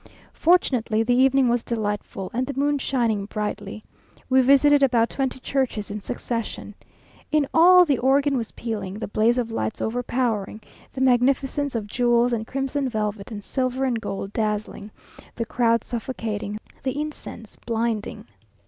Fortunately 0.33 1.03
the 1.03 1.13
evening 1.13 1.47
was 1.47 1.63
delightful, 1.63 2.31
and 2.33 2.47
the 2.47 2.59
moon 2.59 2.79
shining 2.79 3.25
brightly. 3.27 3.83
We 4.31 4.41
visited 4.41 4.81
about 4.81 5.11
twenty 5.11 5.39
churches 5.39 5.91
in 5.91 6.01
succession. 6.01 6.73
In 7.31 7.47
all 7.53 7.85
the 7.85 7.99
organ 7.99 8.35
was 8.35 8.51
pealing, 8.53 8.95
the 8.95 9.07
blaze 9.07 9.37
of 9.37 9.51
light 9.51 9.79
overpowering, 9.79 10.61
the 10.91 11.01
magnificence 11.01 11.75
of 11.75 11.85
jewels 11.85 12.33
and 12.33 12.47
crimson 12.47 12.89
velvet 12.89 13.31
and 13.31 13.43
silver 13.43 13.85
and 13.85 14.01
gold 14.01 14.33
dazzling, 14.33 14.89
the 15.35 15.45
crowd 15.45 15.83
suffocating, 15.83 16.57
the 16.81 16.99
incense 16.99 17.55
blinding. 17.67 18.25